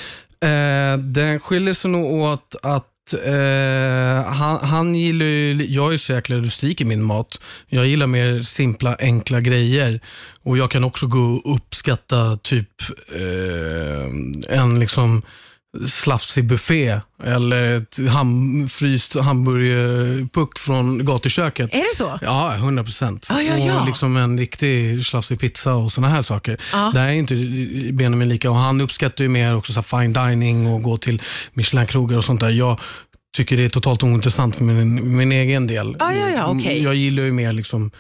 Eh, 0.44 0.98
den 0.98 1.40
skiljer 1.40 1.74
sig 1.74 1.92
nog 1.92 2.14
åt 2.14 2.56
att 2.64 3.14
eh, 3.14 4.32
han, 4.34 4.60
han 4.68 4.96
gillar 4.96 5.26
ju, 5.26 5.66
jag 5.66 5.94
är 5.94 5.98
så 5.98 6.14
jäkla 6.14 6.36
rustik 6.36 6.82
i 6.82 6.86
min 6.86 7.04
mat. 7.04 7.42
Jag 7.68 7.88
gillar 7.88 8.08
mer 8.08 8.42
simpla, 8.42 8.96
enkla 9.00 9.42
grejer. 9.42 10.00
Och 10.44 10.58
jag 10.58 10.72
kan 10.72 10.84
också 10.84 11.08
gå 11.08 11.20
och 11.20 11.56
uppskatta 11.56 12.38
typ 12.38 12.70
eh, 13.16 14.58
en 14.58 14.80
liksom 14.80 15.22
slafsig 15.86 16.46
buffé 16.46 17.00
eller 17.24 17.78
ett 17.78 18.10
ham, 18.10 18.70
fryst 18.70 19.16
hamburgerpuck 19.16 20.60
från 20.60 21.06
gatuköket. 21.06 21.74
Är 21.74 21.78
det 21.78 21.98
så? 21.98 22.20
Ja, 22.22 22.56
100 22.56 22.84
procent. 22.84 23.28
Ja, 23.30 23.42
ja, 23.42 23.58
ja. 23.58 23.80
Och 23.80 23.88
liksom 23.88 24.18
en 24.18 24.40
riktig 24.40 25.06
slafsig 25.06 25.40
pizza 25.40 25.74
och 25.74 25.92
såna 25.92 26.10
här 26.10 26.22
saker. 26.22 26.62
Ja. 26.74 26.92
Där 26.94 27.08
är 27.08 27.12
inte 27.12 27.36
Benjamin 27.94 28.30
lika. 28.30 28.50
Och 28.50 28.58
han 28.58 28.82
uppskattar 28.82 29.24
ju 29.24 29.30
mer 29.30 29.56
också 29.56 29.74
så 29.74 29.82
fine 29.82 30.14
dining 30.14 30.68
och 30.68 30.84
gå 30.84 30.98
till 30.98 31.22
Michelin-krogar 31.54 32.18
och 32.18 32.26
sånt 32.26 32.40
där. 32.40 32.50
Jag 32.50 32.80
tycker 33.38 33.58
det 33.58 33.66
är 33.66 33.70
totalt 33.70 34.04
ointressant 34.04 34.56
för 34.56 34.64
min, 34.64 35.18
min 35.18 35.32
egen 35.32 35.68
del. 35.68 35.96
Ja, 36.00 36.14
ja, 36.14 36.30
ja, 36.30 36.48
okej. 36.48 36.84
Jag 36.84 36.96
gillar 36.96 37.24
ju 37.24 37.32
mer 37.32 37.54
liksom 37.54 37.92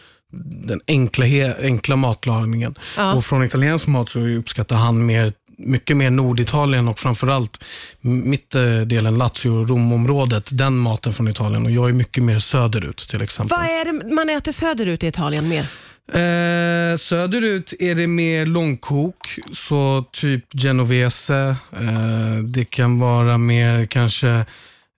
den 0.67 0.81
enkla, 0.87 1.25
enkla 1.61 1.95
matlagningen. 1.95 2.75
Ja. 2.97 3.13
Och 3.13 3.25
från 3.25 3.43
italiensk 3.43 3.87
mat 3.87 4.09
så 4.09 4.19
uppskattar 4.19 4.75
han 4.75 5.05
mer, 5.05 5.33
mycket 5.65 5.97
mer 5.97 6.09
Norditalien 6.09 6.87
och 6.87 6.99
framförallt 6.99 7.63
mittdelen 8.01 9.17
Lazio, 9.17 9.65
Romområdet, 9.65 10.49
den 10.51 10.77
maten 10.77 11.13
från 11.13 11.27
Italien. 11.27 11.65
Och 11.65 11.71
jag 11.71 11.89
är 11.89 11.93
mycket 11.93 12.23
mer 12.23 12.39
söderut 12.39 13.07
till 13.09 13.21
exempel. 13.21 13.57
Vad 13.57 13.67
är 13.67 13.85
det 13.85 14.15
man 14.15 14.29
äter 14.29 14.51
söderut 14.51 15.03
i 15.03 15.07
Italien 15.07 15.47
mer? 15.49 15.65
Eh, 16.13 16.97
söderut 16.97 17.73
är 17.79 17.95
det 17.95 18.07
mer 18.07 18.45
långkok, 18.45 19.39
så 19.51 20.05
typ 20.11 20.45
genovese. 20.53 21.55
Eh, 21.71 22.37
det 22.43 22.65
kan 22.65 22.99
vara 22.99 23.37
mer 23.37 23.85
kanske 23.85 24.29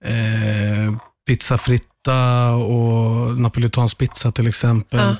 eh, 0.04 0.96
pizza 1.26 1.58
fritta 2.04 2.50
och 2.54 3.38
napolitansk 3.38 3.98
pizza 3.98 4.32
till 4.32 4.46
exempel. 4.46 5.16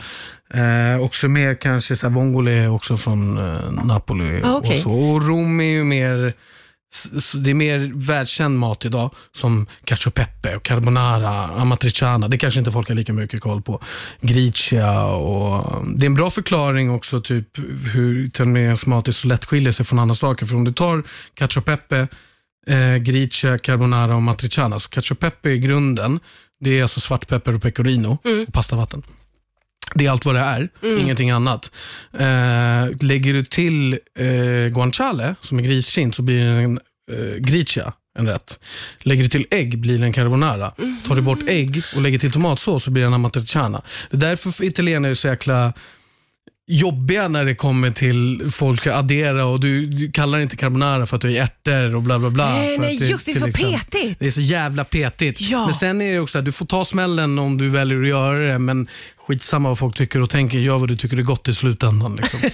Eh, 0.55 1.01
också 1.01 1.29
mer 1.29 1.55
kanske 1.55 1.97
så 1.97 2.07
här, 2.07 2.15
vongole 2.15 2.69
också 2.69 2.97
från 2.97 3.39
eh, 3.39 3.85
Napoli. 3.85 4.43
Ah, 4.45 4.57
okej. 4.57 4.77
och, 4.77 4.83
så. 4.83 4.93
och 4.93 5.27
Rom 5.27 5.61
är 5.61 5.65
ju 5.65 5.85
mer 5.85 6.35
det 7.35 7.51
är 7.51 7.55
mer 7.55 7.93
världskänd 7.95 8.59
mat 8.59 8.85
idag 8.85 9.11
som 9.33 9.67
cacio 9.85 10.11
pepe, 10.11 10.57
och 10.57 10.63
carbonara, 10.63 11.31
amatriciana. 11.31 12.29
Det 12.29 12.39
kanske 12.39 12.61
inte 12.61 12.73
folk 12.73 12.89
har 12.89 12.95
lika 12.95 13.13
mycket 13.13 13.41
koll 13.41 13.63
på. 13.63 13.81
Gricia 14.21 15.05
och 15.05 15.85
det 15.97 16.05
är 16.05 16.07
en 16.07 16.15
bra 16.15 16.31
förklaring 16.31 16.91
också 16.91 17.21
typ 17.21 17.59
hur 17.95 18.27
italiensk 18.27 18.87
mat 18.87 19.09
är 19.09 19.13
så 19.13 19.29
lätt 19.29 19.45
skiljer 19.45 19.73
sig 19.73 19.87
från 19.87 19.99
andra 19.99 20.15
saker. 20.15 20.47
För 20.47 20.57
om 20.57 20.65
du 20.65 20.73
tar 20.73 21.03
cacio 21.35 21.61
pepe, 21.61 22.09
eh, 22.67 22.97
gricia, 22.97 23.59
carbonara 23.59 24.15
och 24.15 24.23
matriciana. 24.23 24.79
Så 24.79 24.89
cacio 24.89 25.15
pepe 25.15 25.51
är 25.51 25.57
grunden. 25.57 26.21
Det 26.61 26.79
är 26.79 26.83
alltså 26.83 27.01
svartpeppar 27.01 27.53
och 27.53 27.63
pecorino 27.63 28.19
och 28.47 28.53
pastavatten. 28.53 29.03
Det 29.95 30.07
är 30.07 30.11
allt 30.11 30.25
vad 30.25 30.35
det 30.35 30.41
är, 30.41 30.69
ingenting 30.83 31.31
annat. 31.31 31.71
Eh, 32.13 32.89
lägger 33.01 33.33
du 33.33 33.45
till 33.45 33.99
eh, 34.19 34.75
guanciale, 34.75 35.35
som 35.41 35.59
är 35.59 35.63
griskind, 35.63 36.15
så 36.15 36.23
blir 36.23 36.39
det 36.39 36.45
en 36.45 36.81
eh, 37.13 37.37
gricia, 37.39 37.93
en 38.19 38.27
rätt. 38.27 38.61
Lägger 38.99 39.23
du 39.23 39.29
till 39.29 39.47
ägg 39.51 39.79
blir 39.79 39.99
det 39.99 40.05
en 40.05 40.13
carbonara. 40.13 40.73
Tar 41.07 41.17
du 41.17 41.23
bort 41.23 41.49
ägg 41.49 41.83
och 41.95 42.03
lägger 42.03 42.19
till 42.19 42.31
tomatsås 42.31 42.85
så 42.85 42.91
blir 42.91 43.03
det 43.03 43.07
en 43.07 43.15
amatriciana. 43.15 43.83
Det 44.11 44.17
är 44.17 44.21
därför 44.21 44.65
italienare 44.65 45.11
är 45.11 45.15
så 45.15 45.29
jäkla 45.29 45.73
jobbiga 46.67 47.29
när 47.29 47.45
det 47.45 47.55
kommer 47.55 47.91
till 47.91 48.51
folk 48.53 48.81
ska 48.81 48.95
addera 48.95 49.47
och 49.47 49.61
du, 49.61 49.87
du 49.87 50.13
kallar 50.13 50.39
inte 50.39 50.57
carbonara 50.57 51.07
för 51.07 51.17
att 51.17 51.23
du 51.23 51.37
är 51.37 51.43
ärtor 51.43 51.95
och 51.97 52.03
bla 52.03 52.19
bla 52.19 52.31
bla. 52.31 52.51
Nej, 52.51 52.79
nej, 52.79 52.93
att 52.95 53.01
det- 53.01 53.07
just 53.07 53.27
det, 53.27 53.33
är 53.33 53.41
så 53.41 53.47
exempel- 53.47 53.73
petigt. 53.91 54.19
Det 54.21 54.27
är 54.27 54.31
så 54.31 54.41
jävla 54.41 54.85
petigt. 54.85 55.41
Ja. 55.41 55.65
Men 55.65 55.75
sen 55.75 56.01
är 56.03 56.13
det 56.13 56.19
också 56.21 56.39
att 56.39 56.45
du 56.45 56.53
får 56.53 56.67
ta 56.67 56.85
smällen 56.85 57.39
om 57.39 57.59
du 57.59 57.69
väljer 57.69 58.03
att 58.03 58.09
göra 58.09 58.39
det, 58.39 58.59
men 58.59 58.89
skitsamma 59.17 59.69
vad 59.69 59.79
folk 59.79 59.97
tycker 59.97 60.21
och 60.21 60.31
tänker. 60.31 60.59
Gör 60.59 60.79
vad 60.79 60.89
du 60.89 60.97
tycker 60.97 61.17
är 61.19 61.23
gott 61.23 61.49
i 61.49 61.55
slutändan. 61.55 62.17
Liksom. 62.17 62.41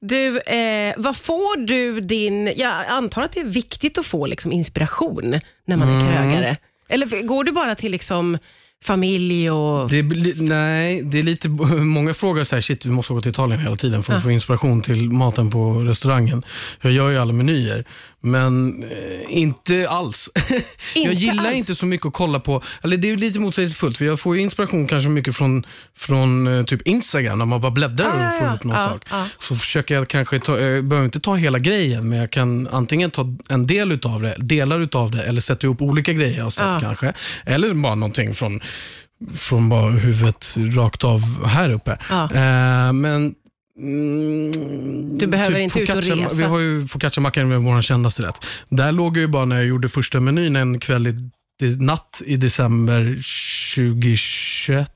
Du, 0.00 0.38
eh, 0.38 0.94
vad 0.96 1.16
får 1.16 1.66
du 1.66 2.00
din... 2.00 2.52
Jag 2.56 2.72
antar 2.88 3.22
att 3.22 3.32
det 3.32 3.40
är 3.40 3.44
viktigt 3.44 3.98
att 3.98 4.06
få 4.06 4.26
liksom, 4.26 4.52
inspiration 4.52 5.40
när 5.66 5.76
man 5.76 5.88
Mm. 5.88 6.06
är 6.06 6.12
krögare. 6.12 6.56
Eller 6.88 7.22
går 7.22 7.44
du 7.44 7.52
bara 7.52 7.74
till 7.74 7.92
liksom, 7.92 8.38
familj 8.84 9.50
och... 9.50 9.90
Det, 9.90 10.02
nej, 10.40 11.02
det 11.02 11.18
är 11.18 11.22
lite, 11.22 11.48
många 11.78 12.14
frågar 12.14 12.44
så 12.44 12.54
här, 12.56 12.62
shit 12.62 12.86
vi 12.86 12.90
måste 12.90 13.12
åka 13.12 13.22
till 13.22 13.30
Italien 13.30 13.60
hela 13.60 13.76
tiden 13.76 14.02
för 14.02 14.12
att 14.12 14.22
få 14.22 14.30
inspiration 14.30 14.82
till 14.82 15.10
maten 15.10 15.50
på 15.50 15.72
restaurangen. 15.72 16.42
Jag 16.80 16.92
gör 16.92 17.10
ju 17.10 17.18
alla 17.18 17.32
menyer, 17.32 17.84
men 18.20 18.82
eh, 18.82 18.88
inte 19.38 19.88
alls. 19.88 20.28
jag 20.94 21.04
Inte 21.04 21.14
gillar 21.24 21.44
alls? 21.46 21.56
inte 21.56 21.74
så 21.74 21.86
mycket 21.86 22.06
att 22.06 22.12
kolla 22.12 22.40
på, 22.40 22.62
eller 22.82 22.96
det 22.96 23.10
är 23.10 23.16
lite 23.16 23.40
motsägelsefullt, 23.40 23.98
för 23.98 24.04
jag 24.04 24.20
får 24.20 24.36
ju 24.36 24.42
inspiration 24.42 24.86
kanske 24.86 25.08
mycket 25.10 25.36
från, 25.36 25.64
från 25.96 26.46
eh, 26.58 26.64
typ 26.64 26.82
Instagram, 26.88 27.38
när 27.38 27.44
man 27.46 27.60
bara 27.60 27.70
bläddrar 27.72 28.06
Ah, 28.06 28.20
ja, 28.22 28.26
och 28.34 28.38
får 28.38 28.48
ja. 28.48 28.54
upp 28.54 28.64
någon 28.64 28.76
Ja, 28.76 28.88
sak. 28.88 29.02
ja. 29.10 29.26
Så 29.40 29.56
försöker 29.56 29.94
jag 29.94 30.08
kanske, 30.08 30.38
ta, 30.40 30.58
jag 30.60 30.84
behöver 30.84 31.04
inte 31.04 31.20
ta 31.20 31.34
hela 31.34 31.58
grejen, 31.58 32.08
men 32.08 32.18
jag 32.18 32.30
kan 32.30 32.68
antingen 32.72 33.10
ta 33.10 33.34
en 33.48 33.66
del 33.66 33.92
utav 33.92 34.22
det, 34.22 34.34
delar 34.38 34.80
utav 34.80 35.10
det, 35.10 35.22
eller 35.22 35.40
sätta 35.40 35.66
ihop 35.66 35.82
olika 35.82 36.12
grejer 36.12 36.36
jag 36.36 36.44
har 36.44 36.50
sett 36.50 36.64
Ja. 36.64 36.78
kanske. 36.80 37.12
Eller 37.46 37.74
bara 37.74 37.94
någonting 37.94 38.34
från 38.34 38.60
från 39.34 39.68
bara 39.68 39.90
huvudet 39.90 40.56
rakt 40.56 41.04
av 41.04 41.46
här 41.46 41.70
uppe. 41.70 41.98
Ja. 42.10 42.24
Eh, 42.24 42.92
men 42.92 43.34
mm, 43.78 45.18
Du 45.18 45.26
behöver 45.26 45.58
inte 45.58 45.80
ut 45.80 45.90
och 45.90 45.96
resa. 45.96 46.34
Vi 46.34 46.44
har 46.44 46.58
ju 46.58 46.86
focaccia-mackan 46.86 47.48
med 47.48 47.60
vår 47.60 47.82
kändaste 47.82 48.22
rätt. 48.22 48.44
Där 48.68 48.92
låg 48.92 49.16
jag 49.16 49.20
ju 49.20 49.26
bara 49.26 49.44
när 49.44 49.56
jag 49.56 49.66
gjorde 49.66 49.88
första 49.88 50.20
menyn 50.20 50.56
en 50.56 50.80
kväll 50.80 51.06
i, 51.06 51.30
i 51.66 51.76
natt 51.76 52.22
i 52.26 52.36
december 52.36 53.04
2021, 53.76 54.92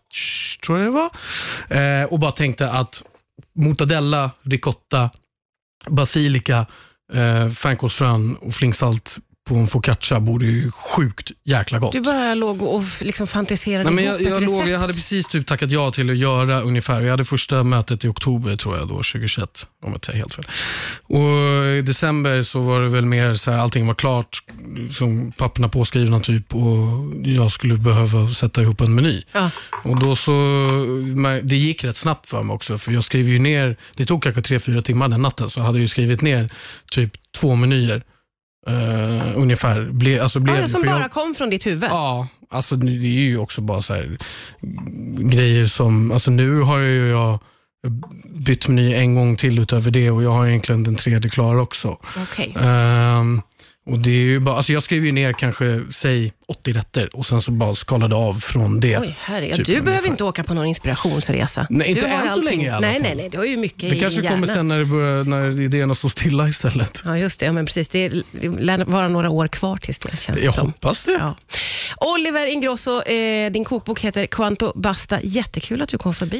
tror 0.66 0.78
jag 0.78 0.86
det 0.86 0.90
var. 0.90 1.10
Eh, 2.00 2.04
och 2.04 2.18
bara 2.18 2.32
tänkte 2.32 2.70
att 2.70 3.04
mortadella, 3.54 4.30
ricotta, 4.42 5.10
basilika, 5.88 6.66
eh, 7.12 7.48
fänkålsfrön 7.48 8.36
och 8.36 8.54
flingsalt 8.54 9.18
på 9.48 9.54
en 9.54 9.66
focaccia 9.66 10.20
borde 10.20 10.46
ju 10.46 10.70
sjukt 10.70 11.30
jäkla 11.44 11.78
gott. 11.78 11.92
Du 11.92 12.00
bara 12.00 12.34
låg 12.34 12.62
och 12.62 12.82
liksom 13.00 13.26
fantiserade 13.26 13.84
Nej, 13.84 13.92
men 13.92 14.04
ihop 14.04 14.20
jag, 14.20 14.30
jag, 14.30 14.42
ett 14.42 14.48
låg, 14.48 14.58
recept. 14.58 14.70
jag 14.70 14.78
hade 14.78 14.92
precis 14.92 15.28
typ 15.28 15.46
tackat 15.46 15.70
ja 15.70 15.92
till 15.92 16.10
att 16.10 16.16
göra 16.16 16.60
ungefär. 16.60 17.00
Jag 17.00 17.10
hade 17.10 17.24
första 17.24 17.64
mötet 17.64 18.04
i 18.04 18.08
oktober 18.08 18.56
tror 18.56 18.76
jag 18.76 18.88
då, 18.88 18.94
2021, 18.94 19.66
om 19.82 19.88
jag 19.88 19.96
inte 19.96 20.06
säger 20.06 20.18
helt 20.18 20.34
fel. 20.34 20.44
Och 21.02 21.66
I 21.78 21.82
december 21.82 22.42
så 22.42 22.60
var 22.60 22.80
det 22.80 22.88
väl 22.88 23.04
mer 23.04 23.34
så 23.34 23.50
här, 23.50 23.58
allting 23.58 23.86
var 23.86 23.94
klart, 23.94 24.42
som 24.90 25.32
papperna 25.32 25.68
påskrivna 25.68 26.20
typ 26.20 26.54
och 26.54 26.88
jag 27.24 27.52
skulle 27.52 27.74
behöva 27.74 28.28
sätta 28.28 28.62
ihop 28.62 28.80
en 28.80 28.94
meny. 28.94 29.22
Ja. 29.32 29.50
Och 29.84 30.00
då 30.00 30.16
så, 30.16 30.32
det 31.42 31.56
gick 31.56 31.84
rätt 31.84 31.96
snabbt 31.96 32.28
för 32.28 32.42
mig 32.42 32.54
också, 32.54 32.78
för 32.78 32.92
jag 32.92 33.04
skrev 33.04 33.28
ju 33.28 33.38
ner, 33.38 33.76
det 33.96 34.06
tog 34.06 34.22
kanske 34.22 34.42
tre, 34.42 34.58
fyra 34.58 34.82
timmar 34.82 35.08
den 35.08 35.22
natten, 35.22 35.50
så 35.50 35.60
jag 35.60 35.64
hade 35.64 35.78
ju 35.78 35.88
skrivit 35.88 36.22
ner 36.22 36.52
typ 36.90 37.12
två 37.32 37.54
menyer. 37.54 38.02
Uh, 38.70 39.32
ungefär. 39.38 39.90
Ble, 39.90 40.22
alltså 40.22 40.40
blev, 40.40 40.56
Ja, 40.56 40.68
som 40.68 40.80
för 40.80 40.88
jag- 40.88 40.98
bara 41.00 41.08
kom 41.08 41.34
från 41.34 41.50
ditt 41.50 41.66
huvud. 41.66 41.90
Ja, 41.90 42.26
alltså 42.50 42.76
det 42.76 43.06
är 43.06 43.22
ju 43.22 43.38
också 43.38 43.60
bara 43.60 43.80
så 43.82 43.94
här, 43.94 44.18
grejer 45.18 45.66
som, 45.66 46.12
alltså 46.12 46.30
nu 46.30 46.60
har 46.60 46.78
ju 46.78 47.08
jag 47.08 47.38
bytt 48.46 48.68
meny 48.68 48.94
en 48.94 49.14
gång 49.14 49.36
till 49.36 49.58
utöver 49.58 49.90
det 49.90 50.10
och 50.10 50.22
jag 50.22 50.30
har 50.32 50.46
egentligen 50.46 50.84
den 50.84 50.96
tredje 50.96 51.30
klar 51.30 51.56
också. 51.56 51.98
Okej. 52.22 52.56
Ehm, 52.60 53.42
och 53.86 53.98
det 53.98 54.10
är 54.34 54.38
bara, 54.38 54.56
alltså 54.56 54.72
jag 54.72 54.82
skriver 54.82 55.06
ju 55.06 55.12
ner 55.12 55.32
kanske, 55.32 55.80
säg 55.90 56.32
80 56.48 56.72
rätter 56.72 57.16
och 57.16 57.26
sen 57.26 57.40
så 57.40 57.50
bara 57.50 57.74
skalade 57.74 58.14
av 58.16 58.34
från 58.40 58.80
det. 58.80 58.98
Oj, 58.98 59.16
herregud. 59.20 59.56
Typ 59.56 59.66
du 59.66 59.82
behöver 59.82 60.08
inte 60.08 60.24
åka 60.24 60.44
på 60.44 60.54
någon 60.54 60.66
inspirationsresa. 60.66 61.66
Nej, 61.70 61.88
inte 61.88 62.06
än 62.06 62.28
så 62.28 62.40
länge 62.42 62.66
i 62.66 62.70
alla 62.70 62.80
nej, 62.80 62.92
fall. 62.92 63.02
Nej, 63.02 63.14
nej, 63.16 63.28
du 63.28 63.38
har 63.38 63.44
ju 63.44 63.56
mycket 63.56 63.90
Det 63.90 63.96
i 63.96 64.00
kanske 64.00 64.22
kommer 64.22 64.46
sen 64.46 64.68
när, 64.68 64.78
det 64.78 64.84
börjar, 64.84 65.24
när 65.24 65.60
idéerna 65.60 65.94
står 65.94 66.08
stilla 66.08 66.48
istället. 66.48 67.02
Ja, 67.04 67.18
just 67.18 67.40
det. 67.40 67.46
Ja, 67.46 67.52
men 67.52 67.66
precis. 67.66 67.88
Det 67.88 68.08
lär 68.42 68.84
vara 68.84 69.08
några 69.08 69.30
år 69.30 69.48
kvar 69.48 69.76
tills 69.76 69.98
det, 69.98 70.16
känns 70.20 70.38
det 70.38 70.44
Jag 70.44 70.54
som. 70.54 70.66
hoppas 70.66 71.04
det. 71.04 71.12
Ja. 71.12 71.34
Oliver 71.96 72.46
Ingrosso, 72.52 73.02
eh, 73.02 73.52
din 73.52 73.64
kokbok 73.64 74.00
heter 74.00 74.26
Quanto 74.26 74.72
Basta. 74.74 75.18
Jättekul 75.22 75.82
att 75.82 75.88
du 75.88 75.98
kom 75.98 76.14
förbi. 76.14 76.30